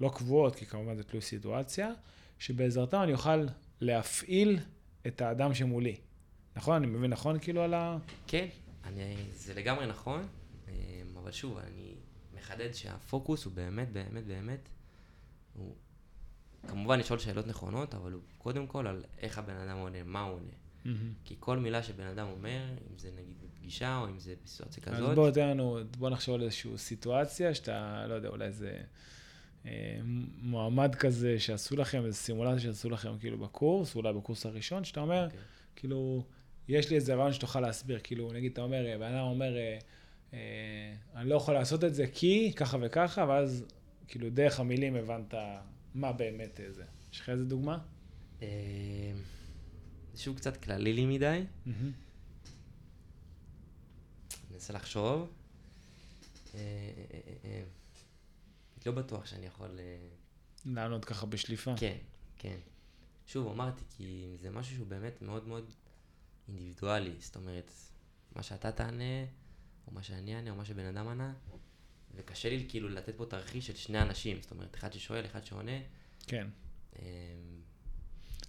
[0.00, 1.92] לא קבועות, כי כמובן זה תלוי סיטואציה,
[2.38, 3.46] שבעזרתם אני אוכל
[3.80, 4.58] להפעיל
[5.06, 5.96] את האדם שמולי.
[6.56, 6.76] נכון?
[6.76, 7.98] אני מבין נכון כאילו על ה...
[8.26, 8.46] כן,
[8.84, 10.26] אני, זה לגמרי נכון,
[10.68, 11.94] אה, אבל שוב, אני
[12.34, 14.68] מחדד שהפוקוס הוא באמת, באמת, באמת,
[15.54, 15.74] הוא
[16.68, 20.34] כמובן לשאול שאלות נכונות, אבל הוא קודם כל על איך הבן אדם עונה, מה הוא
[20.34, 20.52] עונה.
[20.84, 21.12] מהמם.
[21.24, 24.94] כי כל מילה שבן אדם אומר, אם זה נגיד בפגישה או אם זה בסיטואציה אז
[24.94, 28.82] כזאת, בוא תן לנו, בוא נחשוב על איזושהי סיטואציה שאתה, לא יודע, אולי אה,
[30.42, 35.24] מועמד כזה שעשו לכם, איזו סימולציה שעשו לכם כאילו בקורס, אולי בקורס הראשון, שאתה אומר,
[35.24, 35.38] אוקיי.
[35.76, 36.24] כאילו,
[36.68, 39.78] יש לי איזה רעיון שתוכל להסביר, כאילו, נגיד, אתה אומר, אה, בן אדם אומר, אה,
[40.32, 43.64] אה, אני לא יכול לעשות את זה כי ככה וככה, ואז,
[44.08, 45.34] כאילו, דרך המילים הבנת
[45.94, 46.84] מה באמת אה, זה.
[47.12, 47.78] יש לך איזה דוגמה?
[48.42, 48.48] אה,
[50.12, 51.44] זה שוב קצת כללי לי מדי.
[51.66, 51.74] אני
[54.50, 55.28] מנסה לחשוב.
[58.86, 59.78] לא בטוח שאני יכול...
[59.78, 60.08] אה,
[60.64, 61.74] לענות ככה בשליפה.
[61.76, 61.96] כן,
[62.38, 62.58] כן.
[63.26, 65.72] שוב, אמרתי, כי זה משהו שהוא באמת מאוד מאוד
[66.48, 67.14] אינדיבידואלי.
[67.18, 67.72] זאת אומרת,
[68.36, 69.24] מה שאתה תענה,
[69.86, 71.32] או מה שאני אענה, או מה שבן אדם ענה,
[72.14, 74.42] וקשה לי כאילו לתת פה תרחיש של שני אנשים.
[74.42, 75.78] זאת אומרת, אחד ששואל, אחד שעונה.
[76.26, 76.46] כן.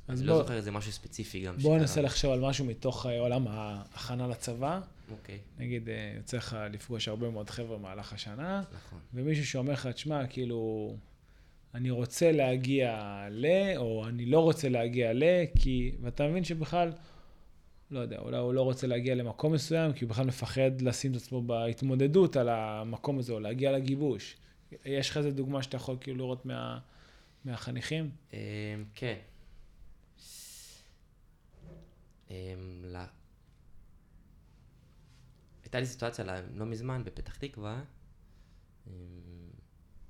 [0.09, 1.77] אני לא בוא- זוכר איזה משהו ספציפי גם שקרה.
[1.77, 4.79] ננסה לחשוב על משהו מתוך אה, עולם ההכנה לצבא.
[5.11, 8.99] אוקיי, נגיד, אה, יוצא לך לפגוש הרבה מאוד חבר'ה במהלך השנה, נכון.
[9.13, 10.93] ומישהו שאומר לך, תשמע, כאילו,
[11.75, 12.99] אני רוצה להגיע
[13.31, 13.45] ל,
[13.77, 15.23] או אני לא רוצה להגיע ל,
[15.59, 16.91] כי, ואתה מבין שבכלל,
[17.91, 21.15] לא יודע, אולי הוא לא רוצה להגיע למקום מסוים, כי הוא בכלל מפחד לשים את
[21.15, 24.35] עצמו בהתמודדות על המקום הזה, או להגיע לגיבוש.
[24.85, 26.79] יש לך איזה דוגמה שאתה יכול כאילו לראות מה,
[27.45, 28.09] מהחניכים?
[28.33, 28.37] אמ,
[28.95, 29.15] כן.
[32.29, 32.35] אמ,
[32.85, 33.05] ל-
[35.63, 37.83] הייתה לי סיטואציה לא- לא מזמן בפתח תקווה,
[38.87, 38.91] אמ,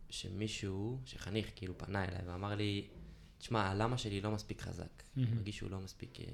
[0.09, 2.87] שמישהו, שחניך כאילו פנה אליי ואמר לי,
[3.37, 5.03] תשמע, הלמה שלי לא מספיק חזק.
[5.17, 5.25] אני.
[5.25, 6.19] מרגיש שהוא לא מספיק...
[6.19, 6.25] אה,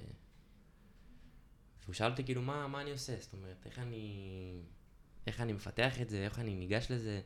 [1.83, 3.15] והוא שאל אותי כאילו, מה, מה אני עושה?
[3.19, 4.61] זאת אומרת, איך אני...
[5.27, 7.21] איך אני מפתח את זה, איך אני ניגש לזה.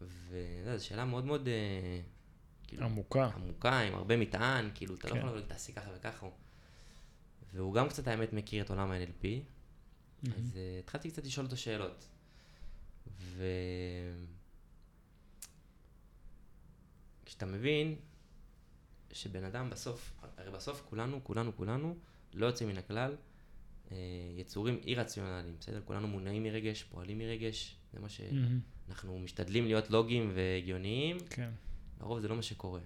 [0.00, 1.48] וזו שאלה מאוד מאוד...
[1.48, 2.00] אה,
[2.66, 3.26] כאילו, עמוקה.
[3.26, 5.18] עמוקה, עם הרבה מטען, כאילו, אתה לא כן.
[5.18, 6.26] יכול לבוא תעשי ככה וככה.
[7.54, 9.26] והוא גם קצת, האמת, מכיר את עולם ה-NLP,
[10.22, 12.08] אז uh, התחלתי קצת לשאול אותו שאלות.
[13.18, 13.44] ו...
[17.24, 17.96] כשאתה מבין
[19.12, 21.96] שבן אדם בסוף, הרי בסוף כולנו, כולנו, כולנו,
[22.34, 23.16] לא יוצאים מן הכלל,
[23.90, 23.96] אה,
[24.36, 25.80] יצורים אי-רציונליים, בסדר?
[25.84, 28.08] כולנו מונעים מרגש, פועלים מרגש, זה מה.
[28.08, 31.50] שאנחנו משתדלים להיות לוגיים והגיוניים, כן.
[32.00, 32.80] לרוב זה לא מה שקורה.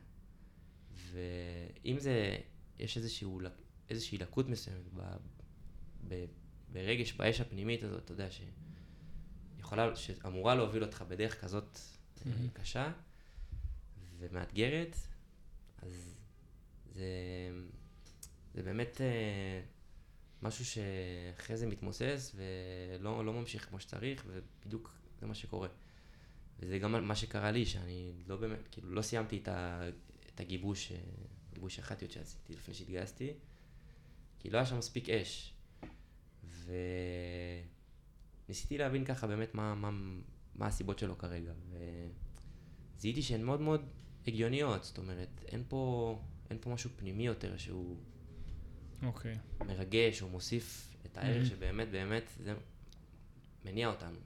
[1.13, 2.37] ואם זה,
[2.79, 3.41] יש איזשהו,
[3.91, 5.01] איזושהי לקות מסוימת ב,
[6.09, 6.25] ב,
[6.73, 8.29] ברגש, באש הפנימית הזאת, אתה יודע,
[9.57, 11.79] שיכולה, שאמורה להוביל אותך בדרך כזאת
[12.25, 12.49] מהמם.
[12.49, 12.93] קשה
[14.19, 14.97] ומאתגרת,
[15.83, 16.15] אז
[16.95, 17.05] זה,
[18.55, 19.63] זה באמת אה,
[20.43, 24.91] משהו שאחרי זה מתמוסס ולא לא ממשיך כמו שצריך, ובדיוק
[25.21, 25.69] זה מה שקורה.
[26.59, 29.89] וזה גם מה שקרה לי, שאני לא באמת, כאילו, לא סיימתי את, ה,
[30.35, 30.99] את הגיבוש, אה,
[31.55, 33.33] גיבוש הח"טיות שעשיתי לפני שהתגייסתי,
[34.43, 35.55] כי לא היה שם מספיק אש.
[38.49, 39.91] וניסיתי להבין ככה באמת מה, מה,
[40.55, 41.53] מה הסיבות שלו כרגע,
[42.99, 43.85] וזיהיתי שהן מאוד מאוד
[44.27, 46.19] הגיוניות, זאת אומרת, אין פה,
[46.51, 47.97] אין פה משהו פנימי יותר שהוא
[49.03, 49.39] אוקיי.
[49.67, 51.49] מרגש או מוסיף את הערך Mhm.
[51.51, 52.55] שבאמת באמת זה
[53.65, 54.19] מניע אותנו.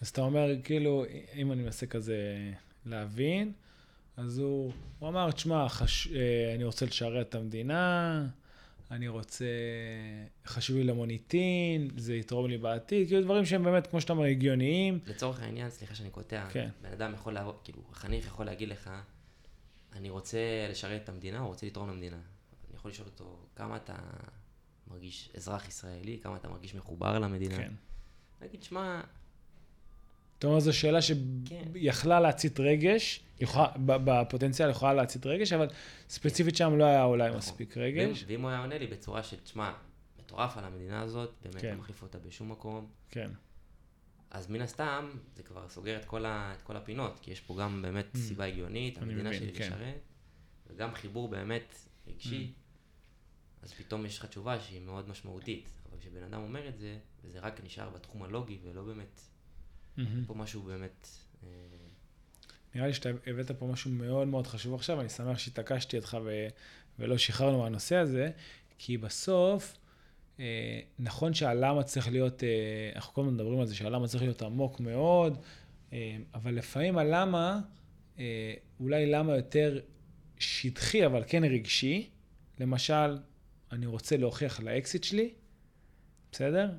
[0.00, 2.52] אז אתה אומר, כאילו, אם אני מנסה כזה
[2.86, 3.52] להבין,
[4.16, 6.06] אז הוא, הוא אמר, תשמע, חש...
[6.08, 8.26] אה, אני רוצה לשרת את המדינה,
[8.90, 9.46] אני רוצה,
[10.46, 14.98] חשוב לי למוניטין, זה יתרום לי בעתיד, כאילו דברים שהם באמת, כמו שאתה אומר, הגיוניים.
[15.06, 16.68] לצורך העניין, סליחה שאני קוטע, כן.
[16.82, 18.90] בן אדם יכול, להראות, כאילו, החניך יכול להגיד לך,
[19.92, 20.38] אני רוצה
[20.70, 22.16] לשרת את המדינה, הוא רוצה לתרום למדינה.
[22.16, 23.94] אני יכול לשאול אותו, כמה אתה
[24.90, 27.56] מרגיש אזרח ישראלי, כמה אתה מרגיש מחובר למדינה?
[27.56, 27.72] כן.
[28.40, 29.00] להגיד, שמע,
[30.38, 30.98] זאת אומרת, זו שאלה
[31.44, 31.64] כן.
[31.74, 35.68] שיכלה להצית רגש, יכולה- בפוטנציאל יכולה להצית רגש, אבל
[36.08, 37.38] ספציפית שם לא היה אולי נכון.
[37.38, 38.24] מספיק רגש.
[38.28, 39.72] ואם הוא היה עונה לי בצורה של, תשמע,
[40.18, 41.70] מטורף על המדינה הזאת, באמת כן.
[41.74, 43.30] לא מחליף אותה בשום מקום, כן,
[44.30, 47.56] אז מן הסתם, זה כבר סוגר את כל, ה, את כל הפינות, כי יש פה
[47.60, 48.18] גם באמת Mm.
[48.18, 49.66] סיבה הגיונית, המדינה מבין, שלי כן.
[49.66, 50.00] לשרת,
[50.66, 51.74] וגם חיבור באמת
[52.08, 52.52] רגשי,
[53.62, 55.68] אז פתאום יש לך תשובה שהיא מאוד משמעותית.
[55.90, 59.20] אבל כשבן אדם אומר את זה, וזה רק נשאר בתחום הלוגי, ולא באמת.
[60.26, 61.08] פה משהו באמת...
[61.42, 61.48] אה,
[62.74, 66.46] נראה לי שאתה הבאת פה משהו מאוד מאוד חשוב עכשיו, אני שמח שהתעקשתי אותך ו...
[66.98, 68.30] ולא שחררנו מהנושא הזה,
[68.78, 69.78] כי בסוף,
[70.40, 72.48] אה, נכון שהלמה צריך להיות, אה,
[72.96, 75.38] אנחנו כל הזמן מדברים על זה שהלמה צריך להיות עמוק מאוד,
[75.92, 77.60] אה, אבל לפעמים הלמה,
[78.18, 79.80] אה, אולי למה יותר
[80.38, 82.08] שטחי, אבל כן רגשי.
[82.60, 83.18] למשל,
[83.72, 85.30] אני רוצה להוכיח לאקסיט שלי,
[86.32, 86.70] בסדר?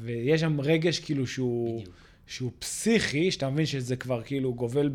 [0.00, 1.80] ויש שם רגש כאילו שהוא...
[1.80, 2.05] בדיוק.
[2.26, 4.90] שהוא פסיכי, שאתה מבין שזה כבר כאילו גובל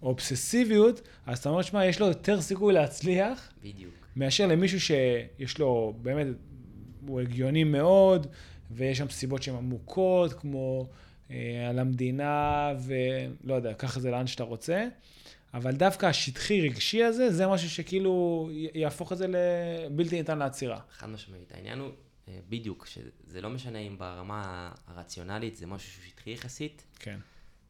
[0.00, 3.94] באובססיביות, אז אתה אומר, שמע, יש לו יותר סיכוי להצליח, בדיוק.
[4.16, 6.26] מאשר למישהו שיש לו באמת,
[7.06, 8.26] הוא הגיוני מאוד,
[8.70, 10.86] ויש שם סיבות שהן עמוקות, כמו
[11.30, 14.86] אה, על המדינה, ולא יודע, ככה זה לאן שאתה רוצה.
[15.54, 20.80] אבל דווקא השטחי רגשי הזה, זה משהו שכאילו יהפוך את זה לבלתי ניתן לעצירה.
[20.92, 21.52] חד משמעית.
[21.52, 21.90] העניין הוא
[22.48, 27.18] בדיוק, שזה לא משנה אם ברמה הרציונלית זה משהו שהוא שטחי יחסית, כן,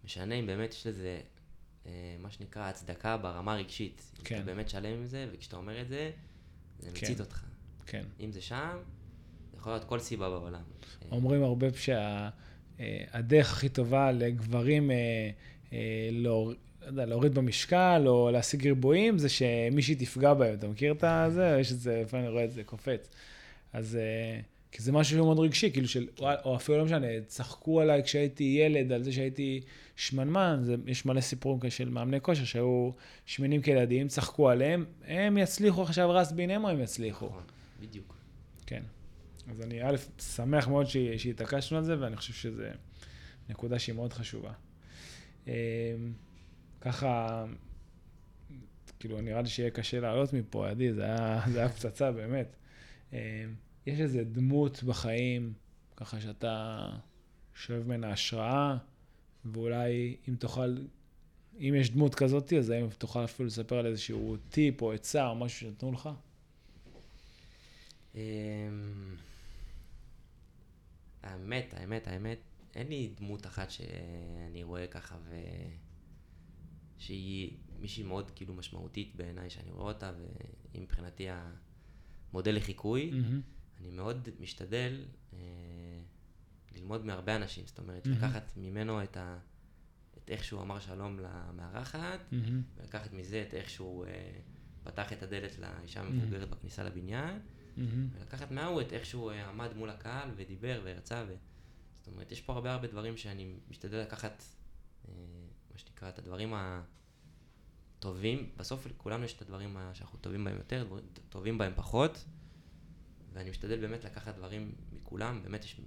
[0.04, 1.20] משנה אם באמת יש לזה,
[1.86, 4.02] אה, מה שנקרא, הצדקה ברמה הרגשית.
[4.24, 4.34] כן.
[4.36, 6.10] אתה באמת שלם עם זה, וכשאתה אומר את זה,
[6.78, 7.06] זה כן.
[7.06, 7.44] מצית אותך.
[7.86, 8.02] כן.
[8.20, 8.76] אם זה שם,
[9.52, 10.54] זה יכול להיות כל סיבה בעולם.
[11.02, 11.66] אה, אומרים הרבה
[12.78, 14.96] שהדרך הכי טובה לגברים אה,
[15.72, 20.54] אה, להור- לא יודע, להוריד במשקל או להשיג ריבועים, זה שמישהי תפגע בהם.
[20.54, 21.56] אתה מכיר את זה?
[21.60, 23.08] יש את זה, לפעמים אני רואה את זה קופץ.
[23.74, 23.96] אז...
[23.96, 24.40] אה,
[24.74, 28.44] כי זה משהו שהוא מאוד רגשי, כאילו של, או אפילו לא משנה, צחקו עליי כשהייתי
[28.44, 29.60] ילד, על זה שהייתי
[29.96, 32.90] שמנמן, זה, יש מלא סיפורים כאלה של מאמני כושר שהיו
[33.26, 37.26] שמנים כילדים, צחקו עליהם, הם יצליחו עכשיו רס בינם או הם יצליחו?
[37.26, 37.42] נכון,
[37.80, 38.14] בדיוק.
[38.66, 38.82] כן.
[39.50, 39.96] אז אני א',
[40.36, 42.62] שמח מאוד שהתעקשנו על זה, ואני חושב שזו
[43.48, 44.52] נקודה שהיא מאוד חשובה.
[45.46, 45.52] אמ,
[46.80, 47.44] ככה,
[48.98, 52.56] כאילו, נראה לי שיהיה קשה לעלות מפה, עדי, זה היה פצצה, באמת.
[53.14, 53.54] אמ,
[53.86, 55.52] יש איזה דמות בחיים,
[55.96, 56.88] ככה שאתה
[57.54, 58.76] שואב ממנה השראה,
[59.44, 60.76] ואולי אם תוכל,
[61.58, 65.34] אם יש דמות כזאת, אז האם תוכל אפילו לספר על איזשהו טיפ או עצה או
[65.34, 66.08] משהו שנתנו לך?
[68.14, 68.20] אמ,
[71.22, 72.38] האמת, האמת, האמת,
[72.74, 75.34] אין לי דמות אחת שאני רואה ככה ו...
[76.98, 81.28] שהיא מישהי מאוד כאילו משמעותית בעיניי שאני רואה אותה והיא מבחינתי
[82.34, 83.10] המודל לחיקוי.
[83.10, 83.40] מהמם.
[83.80, 85.38] אני מאוד משתדל אה,
[86.76, 88.18] ללמוד מהרבה אנשים, זאת אומרת, מהמם.
[88.18, 89.38] לקחת ממנו את, ה...
[90.18, 92.62] את איך שהוא אמר שלום למארחת, מהמם.
[92.76, 94.30] ולקחת מזה את איך שהוא אה,
[94.84, 96.00] פתח את הדלת לאישה.
[96.00, 97.38] המבוגרת בכניסה לבניין,
[97.76, 98.08] מהמם.
[98.14, 101.34] ולקחת מההוא את איך שהוא אה, עמד מול הקהל ודיבר והרצה, ו...
[101.98, 104.42] זאת אומרת, יש פה הרבה הרבה דברים שאני משתדל לקחת,
[105.08, 105.12] אה,
[105.72, 106.54] מה שנקרא, את הדברים
[108.04, 110.86] הטובים, בסוף לכולנו יש את הדברים שאנחנו טובים בהם יותר,
[111.28, 112.24] טובים בהם פחות,
[113.32, 115.80] ואני משתדל באמת לקחת דברים מכולם, באמת יש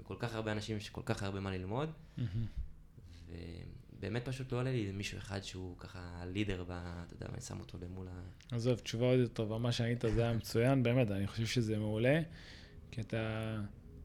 [0.00, 2.46] מכל כך הרבה אנשים יש כל כך הרבה מה ללמוד, מהמם.
[3.98, 7.60] ובאמת פשוט לא עולה לי מישהו אחד שהוא ככה הלידר, ב- אתה יודע, אני שם
[7.60, 8.22] אותו למול ה...
[8.54, 12.20] עזוב, תשובה עוד יותר טובה, מה שענית זה היה מצוין, באמת, אני חושב שזה מעולה,
[12.90, 13.56] כי אתה,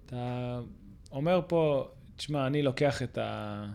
[0.05, 0.61] אתה
[1.11, 3.65] אומר פה, תשמע, אני לוקח את, ה,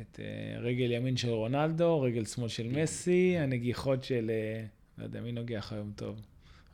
[0.00, 4.64] את אה, רגל ימין של רונלדו, רגל שמאל של מסי, הנגיחות של, אה,
[4.98, 6.20] לא יודע, מי נוגח היום טוב?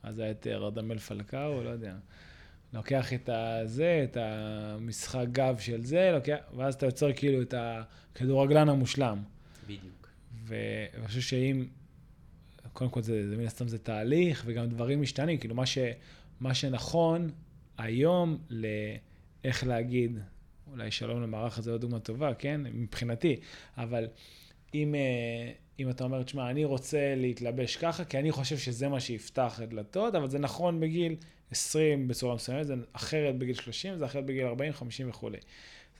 [0.03, 1.95] אז היה את אה, רדמל פלקאו, לא יודע.
[2.73, 8.69] לוקח את הזה, את המשחק גב של זה, לוקח, ואז אתה יוצר כאילו את הכדורגלן
[8.69, 9.17] המושלם.
[9.63, 10.07] בדיוק.
[10.45, 11.65] ואני חושב שאם,
[12.73, 15.77] קודם כל זה, זה מן הסתם זה תהליך, וגם דברים משתנים, כאילו מה, ש,
[16.39, 17.31] מה שנכון
[17.77, 20.19] היום לאיך להגיד,
[20.73, 22.61] אולי שלום למערך הזה לא דוגמה טובה, כן?
[22.73, 23.35] מבחינתי,
[23.77, 24.07] אבל
[24.73, 28.99] אם, אה, אם אתה אומר, תשמע, אני רוצה להתלבש ככה, כי אני חושב שזה מה
[28.99, 31.15] שיפתח את דלתות, אבל זה נכון בגיל
[31.51, 35.37] 20 בצורה מסוימת, זה אחרת בגיל 30, זה אחרת בגיל 40, 50 וכולי.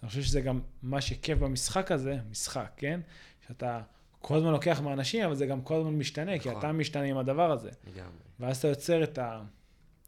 [0.02, 3.00] אני חושב שזה גם מה שכיף במשחק הזה, משחק, כן?
[3.48, 3.82] שאתה
[4.22, 6.60] כל הזמן לוקח מאנשים, אבל זה גם כל הזמן משתנה, כי נכון.
[6.60, 7.70] אתה משתנה עם הדבר הזה.
[7.88, 8.18] לגמרי.
[8.40, 9.42] ואז אתה יוצר את ה...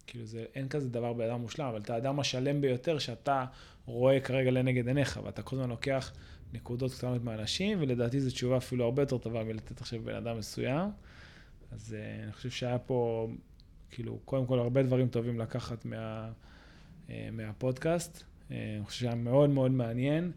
[0.07, 3.45] כאילו, זה, אין כזה דבר באדם מושלם, אבל אתה האדם השלם ביותר שאתה
[3.85, 6.11] רואה כרגע לנגד עיניך, ואתה כל הזמן לוקח
[6.53, 10.89] נקודות קטנות מאנשים, ולדעתי זו תשובה אפילו הרבה יותר טובה מלתת עכשיו בן אדם מסוים.
[11.71, 13.27] אז uh, אני חושב שהיה פה,
[13.91, 16.31] כאילו, קודם כל הרבה דברים טובים לקחת מה,
[17.07, 18.17] uh, מהפודקאסט.
[18.17, 20.31] Uh, אני חושב שהיה מאוד מאוד מעניין,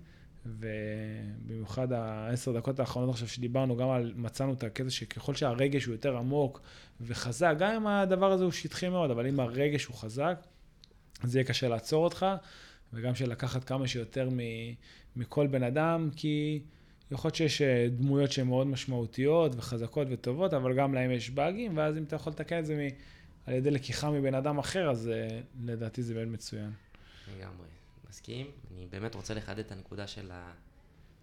[0.46, 6.16] ובמיוחד העשר דקות האחרונות עכשיו שדיברנו, גם על, מצאנו את הקטע שככל שהרגש הוא יותר
[6.16, 6.60] עמוק
[7.00, 10.40] וחזק, גם אם הדבר הזה הוא שטחי מאוד, אבל אם הרגש הוא חזק,
[11.22, 12.26] אז יהיה קשה לעצור אותך,
[12.92, 14.38] וגם של לקחת כמה שיותר מ,
[15.16, 16.60] מכל בן אדם, כי
[17.10, 21.76] יכול להיות שיש אה, דמויות שהן מאוד משמעותיות וחזקות וטובות, אבל גם להם יש באגים,
[21.76, 22.88] ואז אם אתה יכול לתקן את זה מ,
[23.46, 26.70] על ידי לקיחה מבן אדם אחר, אז אה, לדעתי זה באמת מצוין.
[27.36, 27.66] לגמרי,
[28.08, 28.46] מסכים.
[28.70, 30.30] אני באמת רוצה לחדד את הנקודה של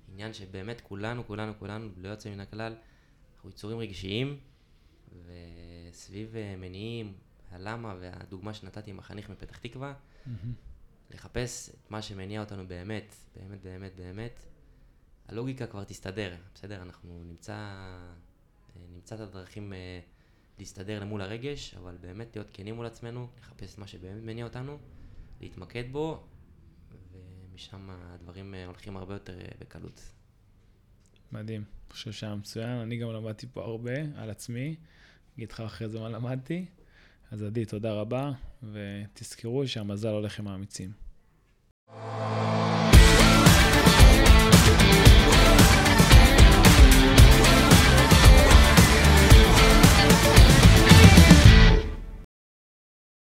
[0.09, 2.75] העניין שבאמת כולנו, כולנו, כולנו, בלי יוצא מן הכלל,
[3.35, 4.37] אנחנו יצורים רגשיים,
[5.91, 7.13] וסביב אה, מניעים,
[7.51, 9.93] הלמה והדוגמה שנתתי עם החניך מפתח תקווה,
[11.11, 14.45] לחפש את מה שמניע אותנו באמת, באמת, באמת, באמת,
[15.27, 16.81] הלוגיקה כבר תסתדר, בסדר?
[16.81, 19.99] אנחנו נמצא, אה, נמצא את הדרכים אה,
[20.59, 24.77] להסתדר למול הרגש, אבל באמת להיות כנים מול עצמנו, לחפש את מה שבאמת מניע אותנו,
[25.41, 26.27] להתמקד בו,
[27.11, 30.01] ומשם הדברים אה, הולכים הרבה יותר בקלות.
[31.31, 34.75] מדהים, אני חושב שהיה מצוין, אני גם למדתי פה הרבה על עצמי,
[35.35, 36.65] אגיד לך אחרי זה מה למדתי.
[37.35, 38.31] אז עדי, תודה רבה,
[38.63, 40.91] ותזכרו שהמזל הולך עם האמיצים.